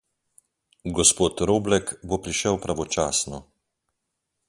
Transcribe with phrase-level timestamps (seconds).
[0.99, 3.37] Gospod Roblek bo prišel pravočasno.